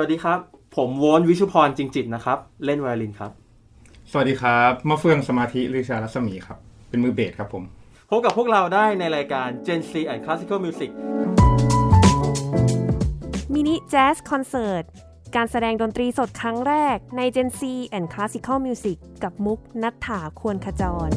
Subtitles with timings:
[0.00, 0.40] สวัสดีครับ
[0.76, 3.30] ผมโวนวิชุพรจริงจิตนะครับ เล่นไวโอลินครับ
[4.10, 7.64] สวัสดีครับมะเฟืองสมาธิลือชารัศมีครับ เป็นมือเบสครับผม
[8.10, 10.90] พบกับพวกเราได้ในรายการ Gen C and Classical Music
[13.54, 14.84] มินิแจ๊สคอนเสิร์ต
[15.36, 17.60] การแสดงดนตรีสดครั้งแรกใน Gen C
[17.96, 21.10] and Classical Music กับมุกนัทถาควรขจร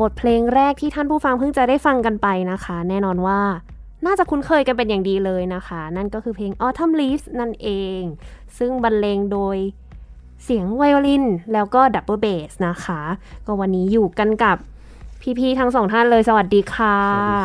[0.00, 3.40] บทเพลงแรกที่ท่านผู้ฟังเพิ่งจะได้ฟังกันไปนะคะ แน่นอนว่า
[4.06, 7.68] น่าจะคุ้นเคยกันเป็นอย่างดีเลยนะคะ นั่นก็คือเพลง Autumn Leaves นั่นเอ
[7.98, 8.00] ง
[8.58, 9.56] ซึ่งบรรเลงโดย
[10.44, 13.00] เสียงไวโอลิน แล้วก็ดับเบิลเบสนะคะ
[13.46, 14.56] ก็วันนี้อยู่กันกับ
[15.38, 16.98] พี่ๆทั้งสองท่านเลยสวัสดีค่ะ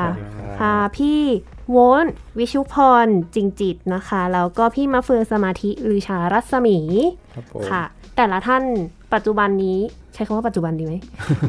[0.03, 1.21] สวัสดีครับค่ะพี่
[1.71, 6.77] โวอนวิชุพรจริงจิตนะคะ แล้วก็พี่มะเฟืองสมาธิลือชารัศมี
[7.35, 7.83] ครับผมค่ะ
[8.15, 8.63] แต่ละท่าน
[9.13, 9.79] ปัจจุบันนี้
[10.13, 10.93] ใช้คำว่าปัจจุบันดีไหม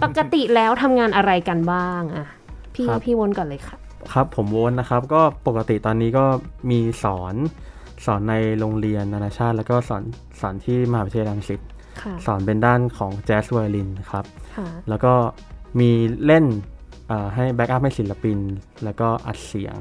[0.04, 2.26] ปกติแล้วทำงานอะไรกันบ้างอะ
[2.74, 3.76] พี่ครับพี่วนก่อนเลยค่ะ
[4.12, 6.24] ครับผมโวนนะครับ ก็ปกติตอนนี้ก็
[6.70, 7.34] มีสอน
[8.06, 10.02] สอนในโรงเรียนนานาชาติ แล้วก็สอน
[10.40, 11.60] สอนที่มหาวิทยาลัยรังสิต
[12.02, 14.24] ค่ะสอนเป็นด้านของแจ๊สไวโอลินครับ
[14.56, 15.12] ค่ะแล้วก็
[15.80, 15.90] มี
[16.26, 16.44] เล่น
[17.08, 18.38] เอ่อให้แบ็กอัพให้ศิลปิน
[18.84, 19.76] แล้วก็อัดเสียง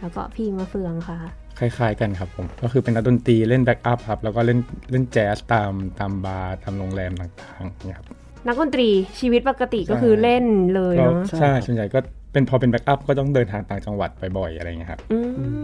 [0.00, 1.18] แล้วก็พี่มะเฟืองค่ะ
[1.58, 4.58] คล้าย ๆ กันครับผม ก็คือเป็นนักดนตรีเล่น backup ครับ แล้วก็เล่น
[4.90, 8.06] เล่นแจ๊สตามตามบาร์ตามโรงแรมต่างๆเนี่ยครับ
[8.46, 8.88] นักดนตรี
[9.20, 10.44] ชีวิตปกติก็คือเล่น
[10.74, 11.98] เลยก็เนาะใช่ใช่ครับส่วนใหญ่ก็
[12.32, 15.18] เป็นพอเป็น backup ก็ต้องเดินทางต่างจังหวัดบ่อยๆอะไรเงี้ยครับ อื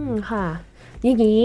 [0.07, 0.45] มค่ะ
[1.03, 1.43] อย่างนี้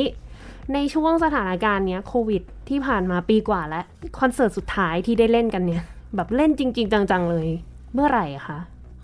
[0.74, 3.84] ในช่วงสถานการณ์เนี้ยโควิดที่ผ่านมาปีกว่าแล้ว
[4.20, 5.82] คอนเสิร์ตสุดท้ายที่ได้เล่นกันเนี่ย
[6.16, 7.48] แบบเล่นจริง ๆ จังๆเลย
[7.94, 8.58] เมื่อไหร่อะคะ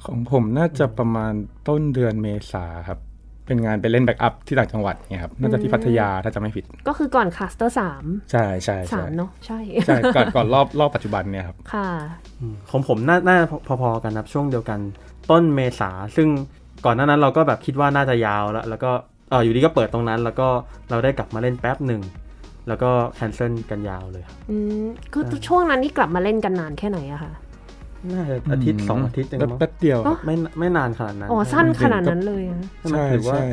[0.04, 1.32] ของผมน่าจะประมาณ
[1.69, 2.99] ต้นเดือนเมษาครับ
[3.46, 11.88] เป็นงานไปเล่น backup ที่ต่างจังหวัดเนี่ยครับน่าจะที่พัทยาถ้าจะไม่ผิด ก็คือก่อนคลัสเตอร์สามใช่ใช่สาใช่มเนาะใช่ใช่ก่อนก่อนรอบรอบปัจจุบันเนี่ยครับค่ะ
[12.40, 13.38] อืมของผมน่าน่า
[13.81, 14.78] พอๆกันครับช่วงเดียวกัน
[15.31, 16.28] ต้นเมษาซึ่ง
[16.84, 18.90] ก่อนหน้านั้นเราก็แบบคิดว่าน่าจะยาวแล้ว แล้วก็
[19.31, 20.49] เอออยู่ดีก็เปิดตรงนั้น แล้วก็
[20.90, 22.02] เราได้กลับมาเล่นแป๊บหนึ่ง
[22.69, 27.32] แล้วก็ cancel กันยาวเลยครับอืมคือช่วงนั้นนี่กลับมาเล่นกันนานแค่ไหนอะคะ
[28.12, 33.46] น่าจะอาทิตย์สองอาทิตย์เองมั้งแป๊บเดียวอ๋อไม่ไม่นานขนาดนั้นอ๋อสั้นขนาดนั้นเลยอะใช่ไหมใช่ถือว่าใช่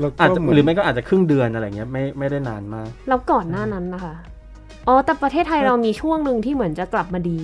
[0.00, 4.14] แล้วก็อาจจะเหมือนหรือไม่ก็อาจจะครึ่งเดือนอะไรเงี้ยไม่ไม่ได้นานมากแล้วก่อนหน้านั้นนะคะ
[4.88, 7.40] อ๋อแต่ประเทศไทยเรามีช่วงหนึ่งที่เหมือนจะกลับมาดี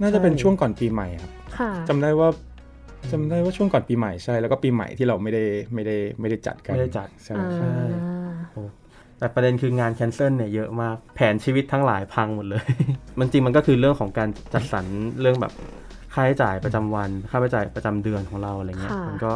[0.00, 2.28] น่าจะเป็นใช่ช่วงก่อนปีใหม่ครับค่ะจำได้ว่า
[3.12, 5.44] จำได้ว่าช่วงก่อนปีใหม่ใช่ แล้วก็ปีใหม่ที่เราไม่ได้
[5.74, 7.70] ไม่ได้ไม่ได้จัดกันไม่ได้จัดใช่อ่าใช่
[8.52, 8.62] โอ้
[9.20, 12.64] แต่ประเด็นคืองานแคนเซิลเนี่ยเยอะมาก แผนชีวิตทั้งหลายพังหมดเลย
[13.18, 14.84] มันจริงมันก็คือเรื่องของการจัดสรร
[15.20, 15.52] เรื่องแบบ
[16.14, 19.32] ค่าใช้จ่ายประจำวัน ค่าใช้จ่ายประจำเดือนของเราอะไรเงี้ยค่ะมันก็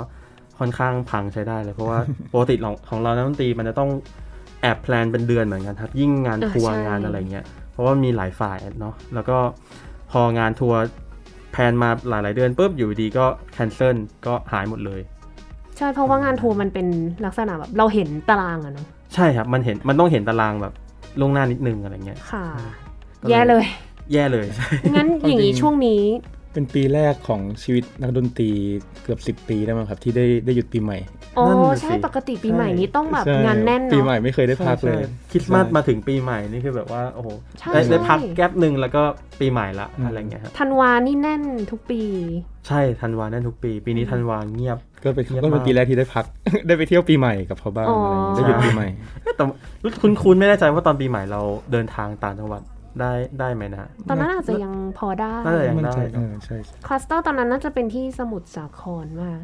[0.58, 1.98] ค่อนข้างพังใช้ได้เลย เพราะว่า
[2.32, 3.90] ปกติของของเรานักดนตรีมันจะต้อง
[4.60, 9.38] แบบ plan เป็นเดือนเหมือนกันครับ ยิ่งงานทัวร์งานอะไรเงี้ย เพราะว่ามีหลายฝ่ายเนาะ แล้วก็
[10.12, 10.80] พองานทัวร์
[11.52, 13.96] plan มาหลาย ๆ เดือนปุ๊บอยู่ดีก็ cancel
[14.26, 15.00] ก็หายหมดเลย
[15.76, 16.86] ใช่ เพราะว่างานทัวร์มันเป็น
[17.24, 20.72] ลักษณะแบบเราเห็นตารางอะเนาะ ใช่ครับ มันเห็นมันต้องเห็นตารางแบบ
[21.20, 22.46] ล่วงหน้านิดนึงอะไรเงี้ยค่ะ
[23.20, 23.64] ก็เลยแย่เลย
[24.12, 24.46] แย่เลย
[24.96, 26.02] งั้นอย่างนี้ช่วงนี้
[26.52, 28.50] เป็นปีแรกของชีวิตนักดนตรี
[29.02, 30.98] เกือบ 10 ปีได้มั้งครับ ที่ได้ได้หยุดปีใหม่
[31.38, 37.28] อ๋อนั่นน่ะสิใช่ปกติปีใหม่นี้ต้องแบบใช่งานแน่นปีเนาะใหม่ไม่เคยได้พักเลยใช่คริสต์มาสมาถึงปีใหม่นี่คือแบบว่าโอ้โห
[37.60, 39.02] ใช่ได้ได้ใช่พักแก๊ปหนึ่งแล้วก็
[39.40, 42.00] ปีใหม่ละอืมอะไรเงี้ยครับธันวานี่แน่นทุกปี
[42.68, 46.24] ใช่ธันวาแน่นทุกปี ปีนี้ธันวาเงียบ ก็เป็นเงียบก็เป็นมากปีแรกที่ได้พัก
[46.66, 48.88] ได้ไปเที่ยวปีใหม่กับเขาบ้างอ๋อออะไรอย่างเงี้ยได้หยุดปีใหม่
[49.36, 49.44] แต่
[50.02, 51.40] คุณคุณไม่แน่ใจว่าตอนปีใหม่เรา
[51.72, 52.62] เดินทางต่างจังหวัด
[53.00, 59.40] ได้ได้ไหมนะ ตอนนั้นอาจจะยังพอได้น่าจะยังมั่นใจได้เนอะเออใช่ใช่คลัสเตอร์ตอนนั้นน่าจะเป็นที่สมุทรสาครมาก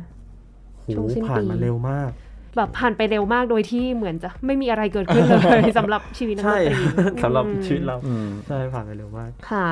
[0.80, 2.10] โหช่วงสิ้นผ่านปีมาเร็วมาก
[2.56, 6.82] แบบผ่านไปเร็วมากโดยที่เหมือนจะไม่มีอะไรเกิดขึ้นเลยสำหรับชีวิตนักดใช่นตรี
[7.24, 9.68] สำหรับอืมชีวิตเราอืมใช่ผ่านไปเร็วมากค่ะ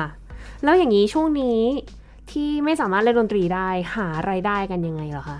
[0.63, 1.59] แล้วอย่างนี้ช่วงนี้
[2.31, 5.39] ที่ไม่สามารถเล่นดนตรีได้หารายได้กันยังไงเหรอคะ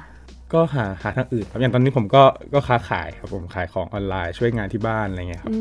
[0.54, 5.58] ก็หาหาทางอื่นครับอย่างตอนนี้ผมก็ก็ค้าขายครับผมขายของออนไลน์ช่วยงานที่บ้านอะไรเงี้ยครับอื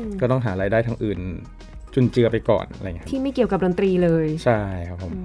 [0.00, 1.18] มก็ต้องหารายได้ทางอื่น
[1.94, 5.20] จุนเจือไปก่อนอะไรเงี้ยครับที่ไม่เกี่ยวกับดนตรีเลย ใช่ครับผมอื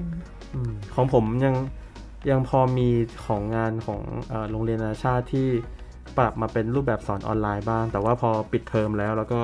[0.00, 0.02] ม
[0.54, 1.54] อืมของผมยัง
[2.30, 2.88] ยังพอมี
[3.26, 5.46] ของงานของเอ่อโรงเรียนนานาชาติที่
[6.18, 9.40] ปรับมาเป็นรูปแบบสอนออนไลน์บ้าง แต่ว่าพอปิดเทอมแล้วแล้วก็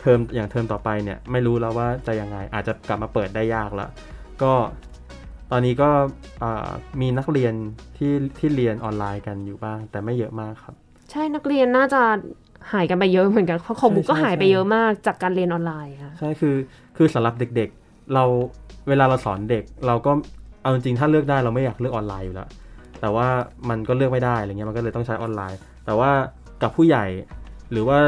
[0.00, 3.88] เทอมอย่างเทอมต่อไปเนี่ยไม่รู้แล้วว่าจะยังไงอาจจะกลับมาเปิดได้ยากละ
[4.42, 4.52] ก็
[5.50, 5.88] ตอนนี้ก็
[6.42, 6.68] อ่า
[7.00, 7.54] มีนักเรียน
[7.96, 10.74] ที่ที่เรียนออนไลน์กันอยู่บ้าง แต่ไม่เยอะมากครับ
[11.10, 12.02] ใช่นักเรียนน่าจะ
[12.72, 16.54] หายกันไปเยอะเหมือนกันเพราะของบุ๊กก็ใช่หายไปใช่เยอะมากจากการเรียนออนไลน์ค่ะใช่คือ
[16.96, 18.24] คือสำหรับเด็กๆ เรา
[18.88, 20.12] เวลาเราสอนเด็ก เราก็
[20.62, 22.48] เอาจริงๆถ้าเลือกได้เราไม่อยากเลือกออนไลน์อยู่แล้ว
[23.00, 23.26] แต่ว่า
[23.68, 26.10] มันก็เลือกไม่ได้อะไรเงี้ยมันก็เลยต้องใช้ออนไลน์ แต่ว่า
[26.62, 27.04] กับผู้ใหญ่
[27.70, 27.98] หรือว่า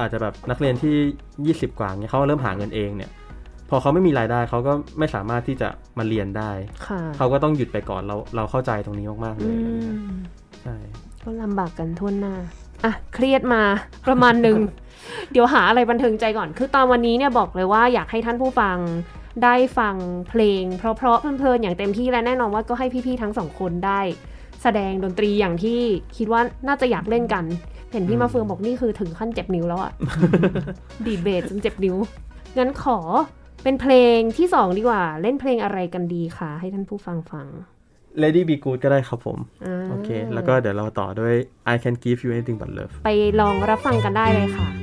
[0.00, 0.96] อาจจะแบบนักเรียนที่
[1.68, 3.10] 20 กว่าเงี้ยเขาเริ่มหาเงินเองเนี่ย
[3.74, 6.50] พอเขาไม่มีรายได้เขาก็ไม่สามารถที่จะมาเรียนได้
[6.86, 10.12] ค่ะเขาก็ต้องหยุดไปก่อนเราเราเข้าใจตรงนี้มาก ๆ เลอืยอะไรเงี้ยม
[10.62, 10.76] ใช่
[11.22, 12.34] ก็ลำบากกันทั่วหน้า
[12.84, 13.62] อะเครียดมา
[14.08, 14.58] ประมาณหนึ่ง
[15.30, 18.76] เดี๋ยวหาอะไรบันเทิงใจก่อน คือตอนวันนี้เนี่ยบอกเลยว่าอยากให้ท่านผู้ฟัง
[19.44, 19.94] ได้ฟัง
[20.28, 24.00] เพลง เพราะๆเพลินๆอย่างเต็มที่และแน่นอนว่าก็ให้พี่ๆทั้งสองคนได้
[24.62, 25.80] แสดงดนตรีอย่างที่
[26.16, 27.44] คิดว่าน่าจะอยากเล่นกัน
[27.92, 29.92] เห็นพี่มาเฟืองบอกนี่คือถึงขั้นเจ็บนิ้วแล้วอะ
[31.06, 31.96] ดีดเบสจนเจ็บนิ้ว
[32.58, 32.98] งั้นขอ
[33.64, 37.46] เป็นเพลงที่สองดีกว่า เล่นเพลงอะไรกันดีคะให้ท่านผู้ฟังฟัง
[38.22, 41.34] Lady Be Good ก็ได้ครับผมอ่าโอเค แล้วก็เดี๋ยวเราต่อด้วย
[41.72, 44.81] I Can Give You Anything But Love ไปลองรับฟังกันได้เลยค่ะ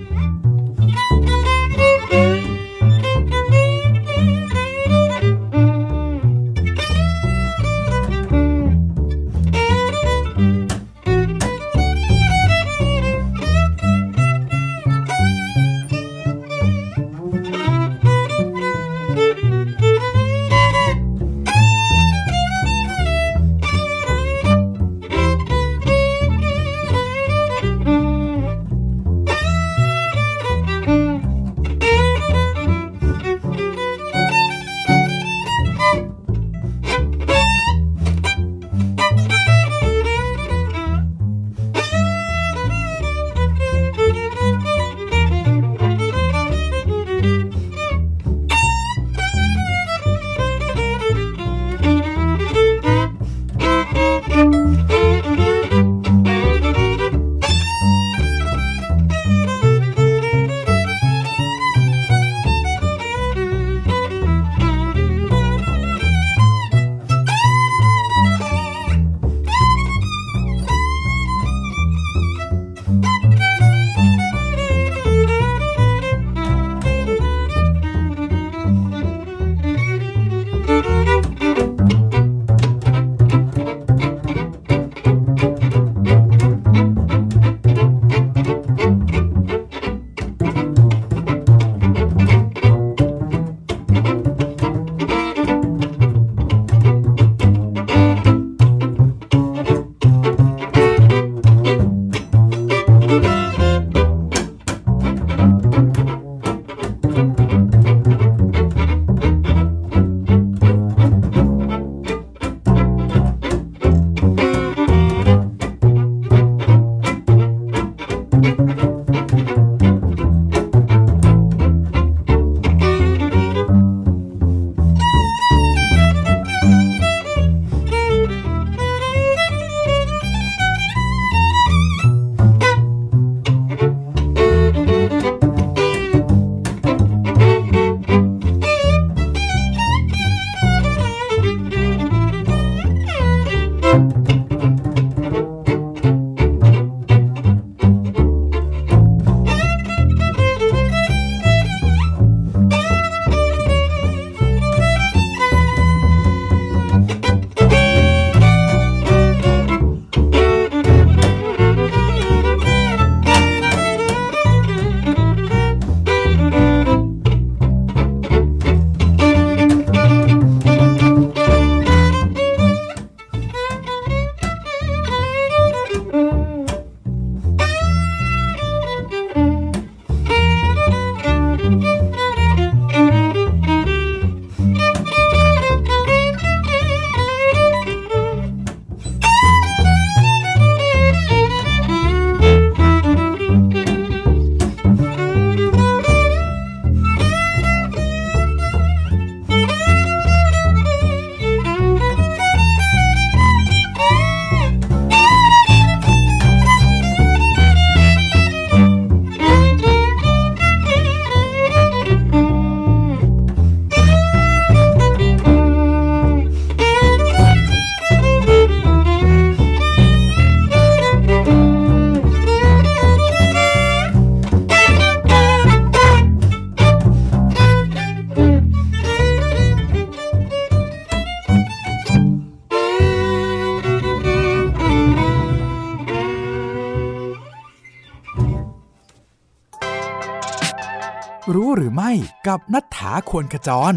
[242.47, 243.93] กับนัฐถาควรขจร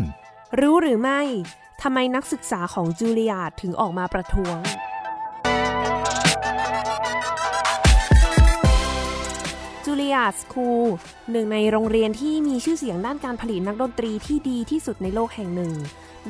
[0.60, 1.20] รู้หรือไม่
[1.82, 4.58] ทำไมนักศึกษาของจูเลียาถึงออกมาประท้วง
[9.84, 10.86] จูเลียาสคูล
[11.30, 15.72] หนึ่งในโรงเรียนที่มีชื่อเสียงด้านการผลิตนักดนตรีที่ดีที่สุดในโลกแห่งหนึ่ง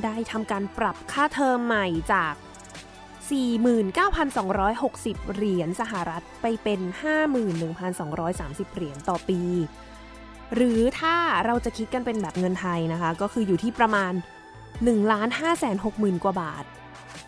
[0.05, 2.35] ได้ทำการปรับค่าเทอมใหม่จาก
[3.69, 6.81] 49,260 เหรียญสหรัฐไปเป็น
[7.99, 9.41] 51,230 เหรียญต่อปี
[10.55, 11.17] หรือถ้า
[11.47, 14.13] เราจะคิดกันเป็นแบบเงินไทยนะคะ ก็คืออยู่ที่ประมาณ
[14.63, 16.65] 1ล้าน5แสน6หมื่นกว่าบาท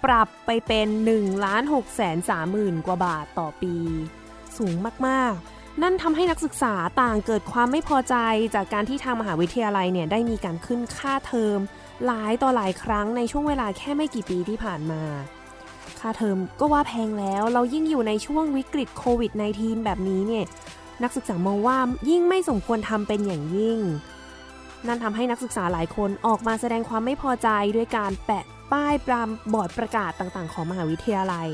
[0.04, 3.74] ปรับไปเป็น1ล้าน6แสน3หมื่นกว่าบาทต่อปี
[4.58, 4.74] สูง
[5.06, 8.16] มาก ๆ นั่นทำให้นักศึกษาต่างเกิดความไม่พอใจ
[8.54, 11.58] จากการที่ทางมหาวิทยาลัยเนี่ยได้มีการขึ้นค่าเทอม
[12.06, 15.02] หลายต่อหลายครั้งในช่วงเวลาแค่ไม่กี่ปีที่ผ่านมา
[16.00, 20.44] ค่าเทอมก็ว่าแพงแล้ว เรายิ่งอยู่ในช่วงวิกฤตโควิด -19 แบบนี้เนี่ย
[21.02, 21.78] นักศึกษามองว่า
[22.10, 23.78] ยิ่งไม่สมควรทำเป็นอย่างยิ่ง
[24.86, 31.48] นั่นทำให้นักศึกษาหลายคนออกมาแสดงความไม่พอใจด้วยการแปะป้ายปรามบอร์ดประกาศต่างๆ ของมหาวิทยาลัย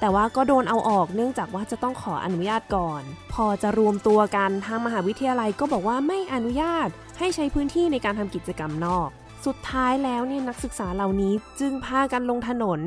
[0.00, 9.08] แต่ว่าก็โดนเอาออกเนื่องจากว่าจะต้องขออนุญาตก่อน พอจะรวมตัวกันทางมหาวิทยาลัยก็บอกว่าไม่อนุญาตให้ใช้พื้นที่ในการทำกิจกรรมนอก
[9.46, 12.80] สุดท้ายแล้วเนี่ยนักศึกษาเหล่านี้จึงพากันลงถนน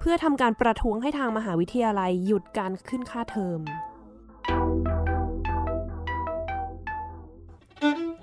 [0.00, 3.60] เพื่อทำการประท้วงให้ทางมหาวิทยาลัยหยุดการขึ้นค่าเทอม
[7.84, 8.13] thank you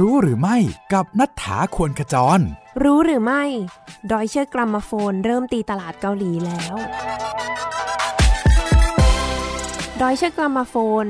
[0.00, 0.56] รู้หรือไม่
[0.94, 2.40] กับนัฐถาควรขจร
[2.82, 3.44] รู้หรือไม่
[4.10, 6.74] Deutsche Grammophon เริ่มตีตลาดเกาหลีแล้ว
[10.00, 11.06] Deutsche Grammophon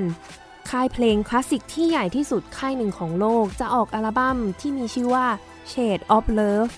[0.70, 5.26] ค่ายเพลงคลาสสิกที่ใหญ่ที่สุดค่ายหนึ่งของโลกจะออกอัลบั้มที่มีชื่อว่า
[5.72, 6.72] Shade of Love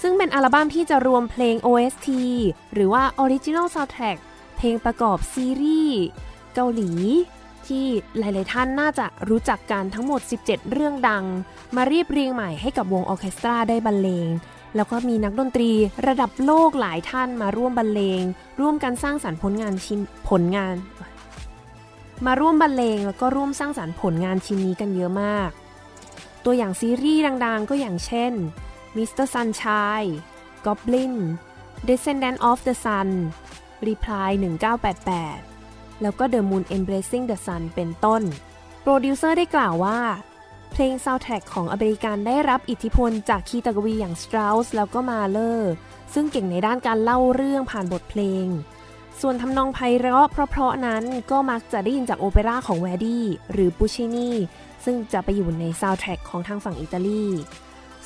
[0.00, 2.08] ซึ่งเป็นอัลบั้มที่จะรวมเพลง OST
[2.74, 4.18] หรือว่า Original Soundtrack
[4.56, 6.00] เพลงประกอบซีรีส์
[6.54, 6.92] เกาหลี
[7.68, 7.86] ที่
[8.18, 11.24] หลาย ๆ ท่านน่าจะรู้จักกันทั้งหมด 17 เรื่องดัง
[11.76, 14.28] มาเรียบเรียงใหม่ให้กับวงออเคสตราได้บรรเลง
[14.76, 15.70] แล้วก็มีนักดนตรี
[16.06, 18.22] ระดับโลกหลายท่านมาร่วมบรรเลง
[18.60, 20.76] ร่วมกันสร้างสรรค์ผลงานชิ้นผลงาน
[22.26, 25.50] มาร่วมบรรเลงแล้วก็ร่วมสร้างสรรค์ผลงานชิ้นนี้กันเยอะมาก
[26.44, 28.32] ตัวอย่างซีรีส์ดัง ๆ ก็อย่างเช่น
[28.96, 29.26] Mr.
[29.34, 30.12] Sunshine
[30.66, 31.14] Goblin
[31.88, 33.08] Descendant of the Sun
[33.86, 35.47] Reply 1988
[36.02, 38.22] แล้วก็ The Moon Embracing the Sun เป็นต้น
[38.82, 40.00] โปรดิวเซอร์ได้กล่าวว่า
[40.72, 45.72] เพลงซาวแท็กของอเมริกันได้รับอิทธิพลจากคีตกวีอย่างสตร u สแล้วก็มาเลอร์
[46.14, 48.46] ซึ่งเก่งในด้านการเล่าเรื่องผ่านบทเพลง
[49.20, 54.30] ส่วนทำนองไพเราะเพราะๆนั้นก็มักจะได้ยินจากโอเปร่าของแวร์ดี้หรือปูชินี
[54.84, 57.26] ซึ่งจะไปอยู่ในซาวแท็กของทางฝั่งอิตาลี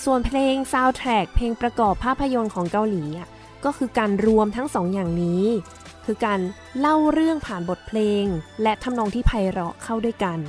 [0.05, 3.05] ส่วนเพลงซาวแท็กเพลงประกอบภาพยนตร์ของเกาหลี
[3.65, 5.45] ก็คือการรวมทั้งสองอย่างนี้
[6.05, 6.41] คือการ
[6.79, 8.25] เล่าเรื่องผ่านบทเพลง
[8.63, 10.41] และทำนองที่ไพเราะเข้าด้วยกัน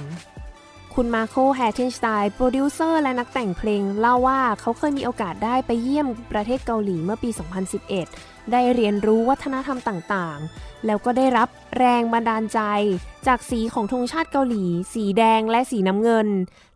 [0.97, 7.29] คุณมาโคแฮเทนสไตน์โปรดิวเซอร์และนักแต่งเพลง เล่าว่าเขาเคยมีโอกาสได้ไปเยี่ยมประเทศเกาหลีเมื่อปี
[7.91, 12.59] 2011 ได้เรียนรู้วัฒนธรรมต่างๆ แล้วก็ได้รับแรงบันดาลใจ
[13.27, 14.63] จากสีของธงชาติเกาหลี
[14.93, 16.27] สีแดงและสีน้ำเงิน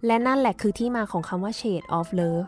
[0.06, 2.46] และนั่นแหละคือที่มาของคำว่า Shade of Love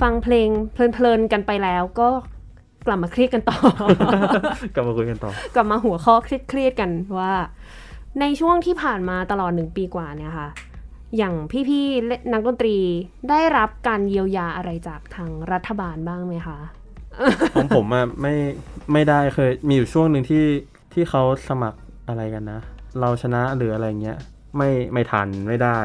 [0.00, 2.08] ฟังเพลงเพลินๆกันไปแล้วก็
[2.86, 3.58] กลับมาเครียดกันต่อ
[4.74, 7.32] กลับมาคุยกันต่อ กลับมาหัวข้อเครียดๆกันว่า
[8.20, 10.48] ในช่วงที่ผ่านมาตลอดหนึ่งปีกว่าเนี่ยค่ะ
[11.16, 11.34] อย่าง
[11.68, 12.76] พี่ๆและนักดนตรี
[13.30, 16.58] ได้รับการเยียวยาอะไรจากทางรัฐบาลบ้างไหมคะ
[17.54, 18.34] ของผมอะไม่
[18.92, 20.44] ไม่ได้เคยมีอยู่ช่วงหนึ่งที่
[20.92, 21.78] ที่เขาสมัคร
[22.08, 22.60] อะไรกันนะ
[23.00, 24.18] เราชนะหรืออะไรเงี้ย
[24.56, 25.78] ไม่ไม่ทันไม่ได้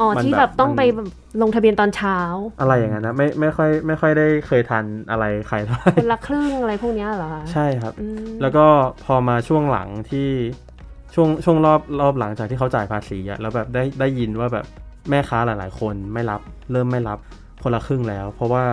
[0.00, 1.08] อ๋อมันที่แบบแบบต้องมันไปแบบ
[1.42, 2.18] ลงทะเบียนตอนเช้า
[2.60, 8.66] อะไรอย่างนั้นนะไม่ไม่ค่อยไม่ค่อยได้เคยทันอะไรใครเท่าไหร่คนละครึ่งอะไรพวกเนี้ยเหรอคะใช่ครับอืมแล้วก็
[9.04, 10.28] พอมาช่วงหลังที่
[11.14, 14.66] ช่วงช่วงรอบรอบหลังจากที่เขาจ่ายภาษีอะแล้วแบบได้ได้ยินว่าแบบ
[15.10, 16.40] แม่ค้าหลาย ๆ คนไม่รับ
[16.72, 17.18] เริ่มไม่รับ
[17.62, 18.64] คนละครึ่งแล้ว เพราะว่า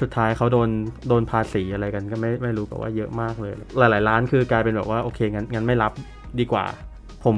[0.00, 0.68] สุดท้ายเขาโดน
[1.08, 5.92] โดนภาษีอะไรกันก็ไม่ไม่รู้แบบว่าเยอะมากเลย หลาย ๆ ร้านคือกลายเป็นแบบว่าโอเคงั้นงั้นไม่รับ
[6.40, 6.64] ดีกว่า
[7.24, 7.36] ผม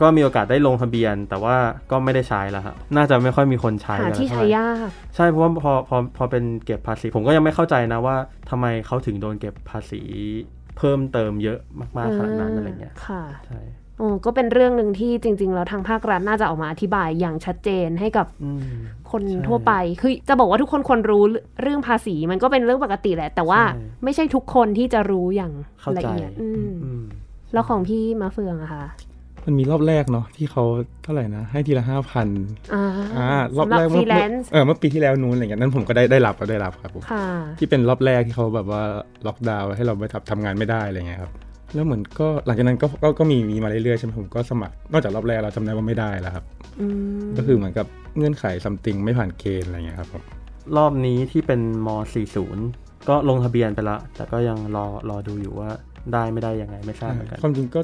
[0.00, 1.56] ก็มีโอกาสได้ลงทะเบียน แต่ว่า
[1.90, 8.16] ก็ไม่ได้ใช้แล้วครับน่าจะไม่ค่อยมีคนใช้หากันที่เท่าใช้ไหร่ยากใช่เพราะว่าพอพอพอเป็นเก็บภาษี ผมก็ยังไม่เข้าใจนะว่า
[8.50, 10.02] ทำไมเขาถึงโดนเก็บภาษี
[10.76, 11.58] เพิ่มเติมเยอะ
[11.98, 13.60] มากๆขนาดนั้นอะไรเงี้ยค่ะใช่
[13.98, 18.76] โอ้ก็เป็นเรื่องหนึ่งที่จริง ๆ แล้วทางภาครัฐน่าจะออกมาอธิบายอย่างชัดเจนให้กับอืม
[19.10, 21.22] คนใช่ทั่วไป คือจะบอกว่าทุกคนควรรู้
[21.62, 27.04] เรื่องภาษีมันก็เป็นเรื่องปกติแหละ แต่ว่าใช่ไม่ใช่ทุกคนที่จะรู้อย่างเข้าละใจเอียดอืมอืม
[27.52, 28.84] แล้วของพี่มาเฟืองอะคะ
[29.46, 30.64] มันมีรอบแรกเนาะที่เขา
[31.02, 32.28] เท่าไหร่นะ ให้ทีละห้าพัน
[32.74, 37.26] อ่าอ่ารอบสำหรับแรกฟเมื่รีอแลเมื่อนซ์เออเมื่อปีที่แล้วนู้นอะไรเงี้ยนั่นผมก็ได้ได้รับก็ได้รับครับผมค่ะ
[37.58, 38.82] ที่เป็นรอบแรกที่เขาแบบว่า
[39.26, 41.32] ล็อกดาวน์ให้เราไปทำทำงานไม่ได้อะไรเงี้ยครับ
[41.74, 46.44] แล้วเหมือนก็หลังจากนั้นก็ก็ก็มีมีมาเรื่อยๆใช่ไหมผมก็สมัครนอกจากรอบแรกเราจำได้ว่าไม่ได้แล้วครับ
[46.80, 46.86] อื
[47.20, 50.22] มก็คือเหมือนกับเงื่อนไขซัมติงไม่ผ่านเกณฑ์อะไรเงี้ยครับผม
[50.76, 51.88] รอบนี้ที่เป็นม
[52.48, 55.70] 40 ก็ลงทะเบียนไปละ แต่ก็ยังรอรอดูอยู่ว่า
[56.12, 57.80] ได้ไม่ได้ยังไงไม่ทราบเหมือนกันความจริงก็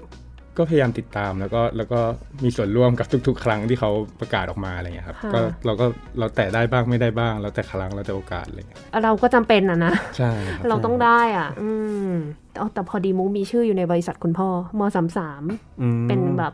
[0.58, 2.00] ก็พยายามติดตามแล้วก็แล้วก็
[2.44, 3.90] มีส่วนร่วมกับทุก ๆ ครั้งที่เขา
[4.20, 5.86] ประกาศออกมาอะไรเงี้ยครับค่ะก็เราก็
[6.18, 11.70] เราแต่ได้บ้างไม่ได้บ้าง แล้วแต่ครั้งแล้วแต่โอกาสอะไรเงี้ยเราก็จำเป็นอะนะใช่ครับเราต้องได้อะ อื
[12.10, 12.12] ม
[12.52, 15.42] แต่แต่พอดีมูมีชื่ออยู่ในบริษัทคุณพ่อมสามสาม
[15.82, 16.52] อืมเป็นแบบ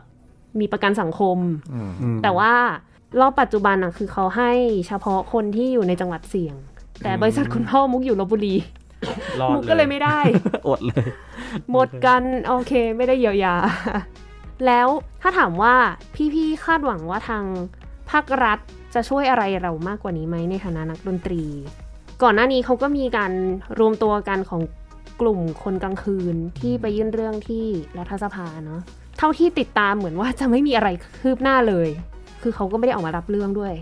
[0.59, 1.37] มีประกันสังคม
[1.73, 2.53] อืมอืมแต่ว่า
[3.19, 4.51] รอบปัจจุบันอะคือเขาให้
[4.87, 6.55] เฉพาะคนที่อยู่ในจังหวัดเสี่ยง
[7.03, 8.55] แต่บริษัทคุณพ่อมุกอยู่ลบบุรี
[9.41, 10.19] รอดมุกก็เลยไม่ได้
[10.67, 11.05] อดเลย
[11.71, 13.55] หมดกัน โอเค ไม่ได้เยียวยา
[14.65, 14.87] แล้ว
[15.21, 15.75] ถ้าถามว่า
[16.33, 17.43] พี่ๆคาดหวังว่าทาง
[18.11, 18.59] ภาครัฐ
[18.93, 21.43] จะช่วยอะไรเรามากกว่านี้ไหมในฐานะนักดนตรี
[22.23, 23.31] ก่อนหน้านี้เขาก็มีการ
[23.79, 24.61] รวมตัวกันของ
[25.21, 27.65] กลุ่มคนกลางคืนที่ไปยื่นเรื่องที่
[27.97, 28.81] รัฐสภาเนาะ
[29.17, 31.89] เท่าที่ติดตามเหมือนว่าจะไม่มีอะไรคืบหน้าเลย
[32.41, 33.73] คือเขาก็ไม่ได้ออกมารับเรื่องด้วย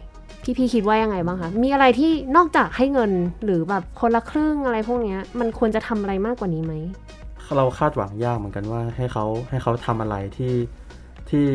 [0.43, 3.11] พี่ๆคิดว่ายังไงบ้างคะ มีอะไรที่นอกจากให้เงิน
[3.43, 6.73] หรือแบบคนละครึ่งอะไรพวกเนี้ย มันควรจะทำอะไรมากกว่านี้ไหม
[7.57, 10.53] เราคาดหวังยากเหมือนกันว่าให้เขาให้เขาทำอะไรที่
[11.29, 11.45] ที่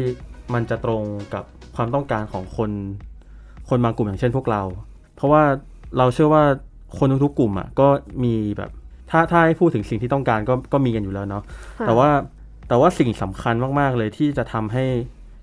[0.54, 1.02] มันจะตรง
[1.34, 1.44] กับ
[1.76, 2.70] ความต้องการของคน
[3.68, 4.62] คนบางกลุ่มอย่างเช่นพวกเรา
[5.16, 5.42] เพราะว่า
[5.98, 6.44] เราเชื่อว่า
[6.98, 7.88] คนทุกๆกลุ่มอะก็
[8.24, 8.70] มีแบบ
[9.10, 11.42] ถ้าถ้าให้พูดถึงสิ่งที่ต้องการก็ก็มีกันอยู่แล้วเนาะ
[11.78, 12.08] ค่ะแต่ว่า
[12.68, 14.84] แต่ว่าสิ่งสำคัญมากๆเลยที่จะทำให้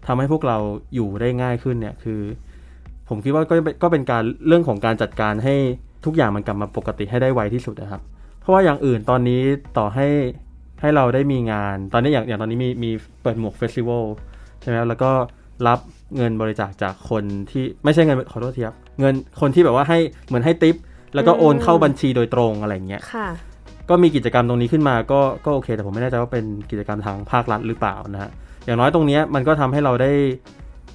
[0.07, 0.57] ทำให้พวกเรา
[0.95, 2.21] อยู่ได้ง่ายขึ้นเนี่ยคือ
[3.09, 5.55] ผมคิดว่าก็เป็นก็เป็นการเรื่องของการจัดการให้
[6.05, 8.01] ทุกอย่างมันกลับมาปกติให้ได้ไวที่สุดนะครับ
[8.41, 9.41] เพราะว่าอย่างอื่นตอนนี้
[9.77, 10.07] ต่อให้
[10.81, 12.91] ให้เราได้มีงาน ตอนนี้อย่างอย่างตอนนี้มีมี
[13.21, 14.03] เปิดหมวกเฟสติวัล
[14.61, 15.11] ใช่ไหมครับแล้วก็
[15.67, 15.79] รับ
[16.15, 20.75] เงินบริจาคจากคนที่ไม่ใช่เงินขอโทษทีครับเงินคนที่แบบว่าให้เหมือนให้ติป
[21.15, 23.27] แล้วก็โอนเข้าบัญชีโดยตรงอะไรเงี้ยค่ะ
[23.89, 28.31] ก็มีกิจกรรมตรงนี้ขึ้นมาก็ก็โอเค แต่ผมไม่แน่ใจว่าเป็นกิจกรรมทางภาครัฐหรือเปล่านะฮะ
[28.65, 30.11] อย่างน้อยตรงเนี้ยมันก็ทำให้เราได้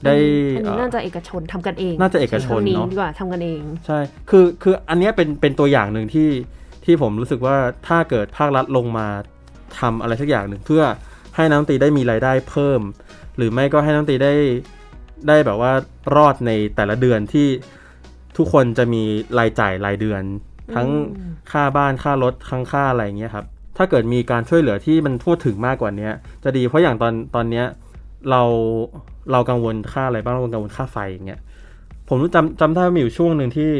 [0.04, 0.14] ได้
[0.56, 3.98] อันนี้เอ่อน่าจะเอกชนทำกันเอง น่าจะเอกชนทำนี้เนาะดีกว่าทำกันเอง ใช่
[4.30, 6.28] คือคืออันเนี้ยเป็นเป็นตัวอย่างหนึ่งที่
[6.84, 7.56] ที่ผมรู้สึกว่า
[7.88, 9.06] ถ้าเกิดภาครัฐลงมา
[9.78, 10.82] ทำอะไรสักอย่างหนึ่งเพื่อ
[11.36, 12.80] ให้นักดนตรีได้มีรายได้เพิ่ม
[13.36, 14.34] หรือไม่ก็ให้นักดนตรีได้
[15.28, 15.72] ได้แบบว่า
[16.16, 17.48] รอดในแต่ละเดือนที่
[18.36, 19.02] ทุกคนจะมี
[19.38, 20.22] รายจ่ายรายเดือน
[20.74, 26.12] ทั้งอืมค่าบ้านค่ารถทั้งค่าอะไรอย่างเงี้ยครับถ้าเกิดมีการช่วยเหลือที่มันทั่วถึงมากกว่าเนี้ย
[26.44, 27.66] จะดีเพราะอย่างตอนตอนเนี้ย
[28.30, 28.42] เรา
[29.32, 31.40] เรากังวลค่าอะไรบ้างเรากังวลค่าไฟอย่างเงี้ย
[32.08, 33.72] ผมรู้จำจำได้ว่ามีอยู่ช่วงหนึ่งที่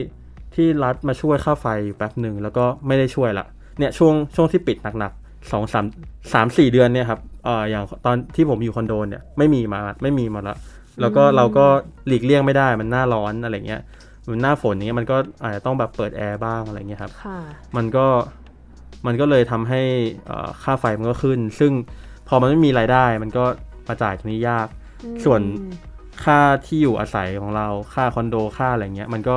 [0.54, 3.46] ที่รัฐมาช่วยค่าไฟอยู่แป๊บหนึ่งแล้วก็ไม่ได้ช่วยละ
[3.78, 5.84] เนี่ยช่วงช่วงที่ปิดหนักๆสองสาม
[6.32, 10.56] สามสี่เดือนเนี่ยครับเอ่ออย่างตอนที่ผมอยู่คอนโดเนี่ยไม่มีมาไม่มีมาละ
[11.00, 11.66] แล้วก็เราก็
[12.06, 13.82] หลีกเลี่ยงไม่ได้มันหน้าร้อนอะไรเงี้ย
[14.30, 17.38] มันหน้าฝนอย่างเงี้ยมันก็อาจจะต้องแบบเปิดแอร์บ้างอะไรเงี้ยครับค่ะ
[17.76, 18.06] มันก็
[19.06, 19.82] มันก็เลยทำให้
[20.26, 21.72] เอ่อค่าไฟมันก็ขึ้น ซึ่ง
[22.28, 23.44] พอมันไม่มีรายได้ มันก็
[23.88, 24.66] มาจ่ายตรงนี้ยาก
[25.24, 25.40] ส่วน
[26.24, 29.36] ค่าที่อยู่อาศัยของเราค่าคอนโดค่าอะไรเงี้ย มันก็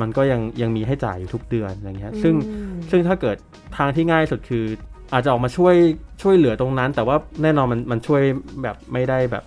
[0.00, 3.36] มันก็ยังยังมีให้จ่ายอยู่ทุกเดือนอะไรเงี้ย ซึ่งอืมซึ่งถ้าเกิด
[3.76, 4.64] ทางที่ง่ายสุดคือ
[5.12, 5.74] อาจจะออกมาช่วย
[6.22, 8.22] ช่วยเหลือตรงนั้น แต่ว่าแน่นอนมันมันช่วย
[8.62, 9.44] แบบไม่ได้แบบ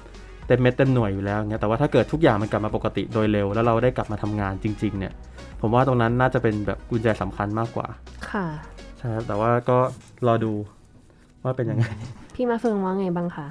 [0.48, 5.14] เต็มเม็ดเต็มหน่วยอยู่แล้วเงี้ยแต่ว่าถ้าเกิดทุกอย่างมันกลับมาปกติโดยเร็ว แล้วเราได้กลับมาทำงานจริง ๆ เนี่ย
[5.62, 7.88] ผมว่าตรงนั้นน่าจะเป็นแบบกุญแจสำคัญมากกว่า
[8.30, 8.46] ค่ะ
[8.98, 9.78] ใช่ครับแต่ว่าก็
[10.28, 10.54] รอดู
[11.44, 11.86] ว่าเป็นยังไง
[12.36, 13.48] พี่มาเฟืองว่าไงบ้างคะ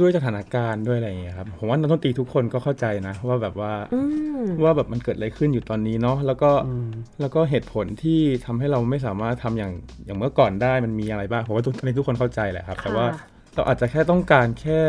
[0.00, 4.00] ด้วยสถานการณ์ด้วยอะไรอย่างเงี้ยครับผมว่านักดนตรีทุกคนก็เข้าใจนะ ว่าแบบว่าอื
[4.40, 6.88] มว่าแบบมันเกิดอะไรขึ้นอยู่ตอนนี้เนาะแล้วก็อืม
[7.20, 9.72] แล้วก็เหตุผลที่ทำให้เราไม่สามารถทำอย่าง
[10.06, 14.80] อย่างเมื่อก่อนได้มันมีอะไรบ้างผมว่าทุกตอนนี้ทุกคนเข้าใจแหละครับ แต่ว่าค่ะเราอาจจะแค่ต้องการแค่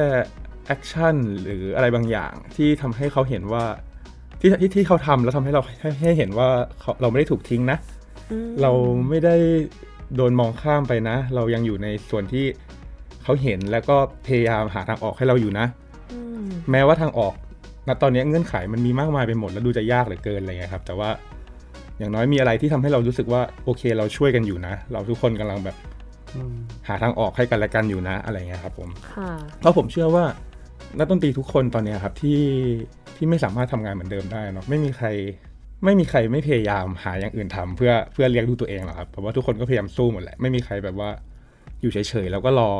[0.68, 3.64] action หรืออะไรบางอย่างที่ทำให้เขาเห็นว่า
[4.40, 6.48] ที่ที่ที่เขาทำแล้วทำให้เราให้ให้เห็นว่า
[6.80, 7.78] เขาเราไม่ได้ถูกทิ้งนะ
[8.32, 8.72] อืมเรา
[9.10, 9.36] ไม่ได้
[10.16, 12.46] โดนมองข้ามไปนะ เรายังอยู่ในส่วนที่
[13.24, 15.66] เขาเห็นแล้วก็พยายามหาทางออกให้เราอยู่นะ
[16.14, 17.34] อืมแม้ว่าทางออก
[17.88, 21.10] ณตอนนี้เงื่อนไขมันมีมากมายไปหมดแล้วดูจะยากเหลือเกินอะไรเงี้ยครับ แต่ว่า
[21.98, 25.76] อย่างน้อยมีอะไรที่ทำให้เรารู้สึกว่าโอเคเราช่วยกันอยู่นะ เราทุกคนกำลังแบบ
[26.36, 26.56] อืม
[26.88, 30.26] หาทางออกให้กันและกันอยู่นะอะไรเงี้ยครับผมค่ะเพราะผมเชื่อว่า
[30.98, 32.42] นักดนตรีทุกคนตอนเนี้ยครับที่
[33.16, 35.08] ที่ไม่สามารถทำงานเหมือนเดิมได้เนาะไม่มีใคร
[35.84, 41.10] ไม่มีใครไม่พยายามหาอย่างอื่นทำเพื่อเพื่อเลี้ยงดูตัวเองหรอกครับเพราะว่าทุกคนก็พยายามสู้หมดแหละไม่มีใครแบบว่า
[41.82, 42.72] อยู่เฉยๆแล้วก็รอ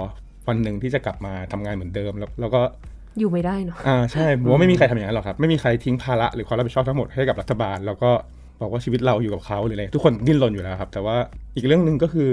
[0.48, 2.62] วันหนึ่งที่จะกลับมาทำงานเหมือนเดิม แล้วแล้วก็
[3.20, 8.12] อยู่ไม่ได้เนาะอ่าใช่ผมว่าไม่มีใครทำอย่างนั้นหรอกครับ ไม่มีใครทิ้งภาระหรือความรับผิดชอบทั้งหมดให้กับรัฐบาล แล้วก็
[8.62, 11.16] บอกว่าชีวิตเราอยู่กับเขาหรืออะไรทุกคนดิ้นรนอยู่แล้วครับ แต่ว่า
[11.56, 12.30] อีกเรื่องหนึ่งก็คือ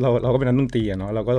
[0.00, 1.32] เราเราก็เป็นนักดนตรีอะเนาะเราก็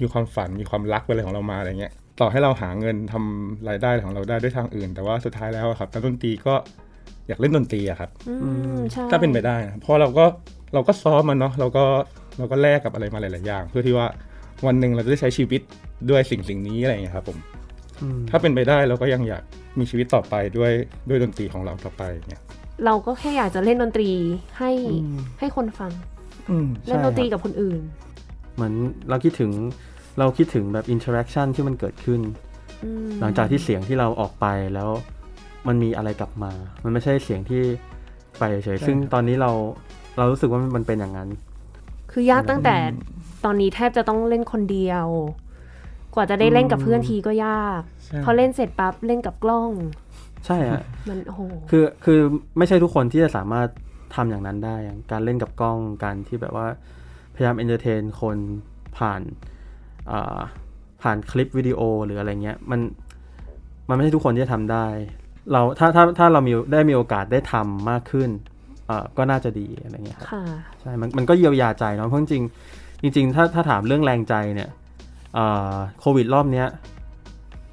[0.00, 6.54] มีความฝันมีความรักอะไรของเรามาอะไรเงี้ยต่อให้เราหาเงินทำรายได้ของเราได้ด้วยทางอื่น แต่ว่าสุดท้ายแล้วอะครับนักดนตรีก็
[7.28, 8.34] อยากเล่นดนตรีอะครับอื
[8.76, 10.24] มใช่ถ้าเป็นไปได้นะเพราะเราก็
[10.74, 11.84] เราก็ซ้อมมันเนาะเราก็
[12.38, 14.06] เราก็แลกกับอะไรมาหลาย ๆ อย่าง เพื่อที่ว่า
[14.66, 15.60] วันหนึ่งเราจะได้ใช้ชีวิต
[16.10, 17.38] ด้วยสิ่งสิ่งนี้อะไรอย่างเงี้ยครับผม
[18.02, 19.42] อืมถ้าเป็นไปได้เราก็ยังอยาก
[19.78, 20.72] มีชีวิตต่อไปด้วย
[21.08, 22.42] ด้วยดนตรีของเราต่อไปเนี่ย
[22.84, 24.10] เราก็แค่อยากจะเล่นดนตรี
[24.58, 25.92] ให้อืมให้คนฟัง
[26.50, 27.80] อืมเล่นดนตรีกับคนอื่น
[28.54, 28.74] เหมือน
[29.10, 29.50] เราคิดถึง
[30.18, 32.20] เราคิดถึงแบบ interaction ที่มันเกิดขึ้น
[32.84, 34.90] อืมหลังจากที่เสียงที่เราออกไปแล้ว
[35.68, 36.52] มันมีอะไรกลับมา
[36.84, 37.62] มันไม่ใช่เสียงที่
[38.38, 39.50] ไปเฉยๆซึ่งตอนนี้เรา
[40.16, 41.28] เรารู้สึกว่ามันเป็นอย่างนั้น
[42.12, 42.76] คือยากตั้งแต่
[43.44, 45.06] ตอนนี้แทบจะต้องเล่นคนเดียว
[46.14, 49.70] กว่าจะได้เล่นกับเพื่อนทีก็ยากใช่พอเล่นเสร็จปั๊บเล่นกับกล้อง
[50.46, 52.20] ใช่ฮะมันโอ้โหคือคือ
[52.58, 53.68] ไม่ใช่ทุกคนที่จะสามารถ
[54.14, 56.66] ทำอย่างนั้นได้อย่างการเล่นกับกล้องการที่แบบว่า
[57.34, 58.36] พยายาม entertain คน
[58.98, 59.20] ผ่าน
[60.10, 60.38] อ่า
[61.02, 62.80] ผ่านคลิปวิดีโอหรืออะไรเงี้ยมัน
[63.88, 64.86] มันไม่ใช่ทุกคนที่จะทำได้
[65.52, 68.30] เราถ้าถ้าถ้าเรามีได้มีโอกาสได้ทำมากขึ้น
[68.86, 70.44] เอ่อก็น่าจะดีอะไรเงี้ยครับค่ะ
[70.80, 72.52] ใช่มันมันก็เยียวยาใจเนาะเพราะจริงๆ
[73.02, 74.70] จริงๆ ถ้าถ้าถามเรื่องแรงใจเนี่ย
[75.34, 76.66] เอ่อโควิดรอบเนี้ย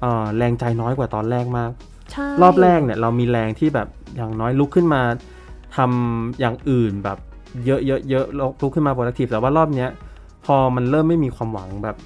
[0.00, 1.70] เอ่อแรงใจน้อยกว่าตอนแรกมาก
[2.12, 5.02] ใช่รอบแรกเนี่ยเรามีแรงที่แบบอย่างน้อยลุกขึ้นมา
[5.76, 7.18] ทำอย่างอื่นแบบ
[7.66, 8.26] เยอะเยอะเยอะ
[8.62, 9.90] ลุกขึ้นมา productive แต่ว่ารอบเนี้ย
[10.46, 11.96] พอมันเริ่มไม่มีความหวังแบบ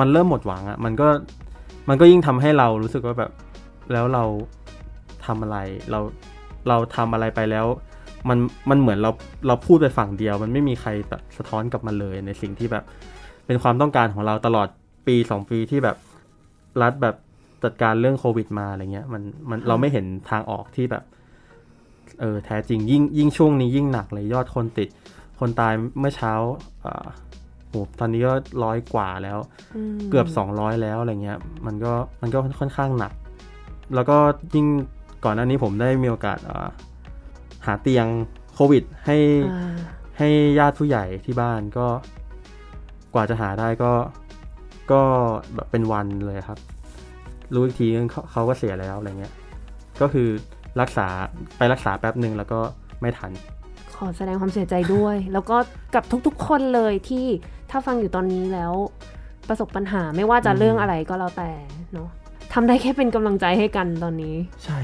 [0.00, 1.08] มันเริ่มหมดหวังอะ่ะมันก็
[1.88, 3.30] มันก็ยิ่งทำให้เรารู้สึกว่าแบบ
[3.92, 4.24] แล้วเรา
[5.26, 5.56] ทำอะไร
[5.90, 6.00] เรา
[6.68, 7.66] เราทำอะไรไปแล้ว
[8.28, 8.38] มัน
[8.70, 9.10] มันเหมือนเรา
[9.46, 12.84] เราพูดไปฝั่งเดียว มันไม่มีใครแบบสะท้อนกลับมาเลยในสิ่งที่แบบ
[13.46, 14.68] เป็นความต้องการของเราตลอด
[15.06, 15.96] ปีสองปีที่แบบ
[16.82, 17.16] รัฐแบบ
[17.64, 21.04] จัดการเรื่องโควิดมาอะไรเงี้ยมันมันเราไม่เห็นทางออกที่แบบ
[22.20, 24.88] เออแท้จริงยิ่งยิ่งช่วงนี้ยิ่งหนักเลยยอดคนติด
[25.40, 26.32] คนตายเมื่อเช้า
[26.84, 27.06] อ่า
[27.68, 28.32] โหตอนนี้ก็
[28.64, 29.38] ร้อยกว่าแล้ว
[29.98, 33.12] มเกือบ200แล้วอะไรเงี้ย มันก็มันก็ค่อนข้างหนัก
[33.94, 34.16] แล้วก็
[34.54, 34.66] ยิ่ง
[35.24, 36.68] ก่อนหน้านี้ผมได้มีโอกาสอ่า
[37.66, 38.06] หาเตียง
[38.54, 39.16] โควิดให้
[39.52, 39.70] อ่า
[40.18, 41.86] ให้ญาติผู้ใหญ่ที่บ้านก็
[43.14, 43.92] กว่าจะหาได้ก็
[44.92, 45.02] ก็
[45.54, 46.58] แบบเป็นวันเลยครับ
[47.54, 49.34] รู้อีกทีนึงเขาเขาก็เสียแล้วอะไรเงี้ย
[50.00, 50.28] ก็คือ
[50.80, 51.06] รักษา
[51.56, 52.60] ไปรักษาแป๊บหนึ่งแล้วก็
[53.00, 53.30] ไม่ทัน
[53.96, 55.56] ขอแสดงความเสียใจด้วย แล้วก็
[55.94, 57.26] กับทุกๆคนเลยที่
[57.70, 58.72] ถ้าฟังอยู่ตอนนี้แล้ว
[59.48, 61.50] ประสบปัญหาไม่ว่าจะอืมเรื่องอะไรก็แล้วแต่
[61.92, 62.08] เนาะ
[62.52, 64.78] ทำได้แค่เป็นกำลังใจให้กันตอนนี้ ใช่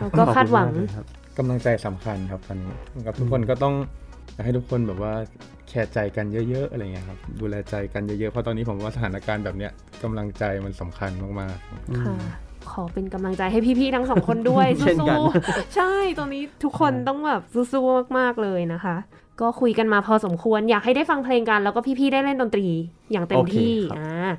[0.00, 2.72] แล้วก็คาดหวังขอบคุณม กเลยครับกำลังใจสำคัญครับตอนนี้
[3.06, 3.74] กับทุกคนก็ต้อง
[4.34, 5.12] อยากให้ทุกคนแบบว่า
[5.68, 9.72] แคร์ใจกันเยอะ ๆ อะไรเงี้ยครับ ดูแลใจกันเยอะๆ เพราะตอนนี้ผมว่าสถานการณ์แบบเนี้ย
[10.02, 12.16] กำลังใจมันสำคัญมากๆค่ะ
[12.70, 18.96] ขอเป็นกำลังใจให้พี่ๆทั้งสองคนด้วยเช่นกันสู้ๆใช่ตอนนี้ทุกคนต้องแบบสู้ๆมากๆเลยนะคะ
[19.40, 22.68] ก็คุยกันมาพอสมควร อยากให้ได้ฟังเพลงกัน แล้วก็พี่ๆได้เล่นดนตรี
[23.12, 24.30] อย่างเต็มโอเคที่ครับอ่า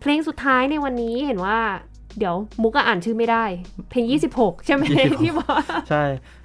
[0.00, 1.58] เพลงสุดท้ายในวันนี้เห็นว่า
[2.18, 3.44] เดี๋ยวมุกก็อ่านชื่อไม่ได้
[3.90, 4.84] เพลง 26 ใช่ไหม
[5.22, 6.04] ที่บอกว่าใช่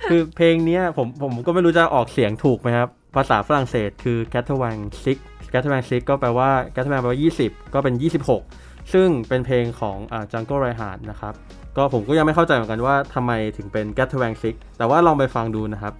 [0.10, 5.17] คือเพลงเนี้ยผมผมก็ไม่รู้จะออกเสียงถูกไหมครับ ภาษาฝรั่งเศสคือ g a t t e r w a n Six
[5.53, 6.88] g a t t e r w a n Six ก็แปลว่า g a t t
[6.88, 7.95] e r w a n แปลว่า 20 ก็เป็น
[8.41, 11.34] 26 ซึ่งเป็นเพลงของอ่า Jungle Reinhardt นะครับ
[11.77, 15.93] ก็ผมก็ยังไม่เข้าใจเหมือนกันว่าทำไมถึงเป็น g a t t e r w a n Six แต่ว่าลองไปฟังดูนะครับ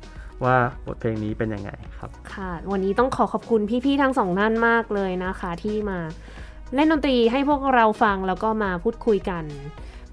[0.44, 0.56] ว่า
[0.86, 6.00] บทเพลงนี้เป็นยังไงครับ ค่ะ วันนี้ต้องขอขอบคุณพี่ๆทั้งสองท่านมากเลยนะคะ ที่มา
[6.76, 9.44] เล่นดนตรีให้พวกเราฟังแล้วก็มาพูดคุยกัน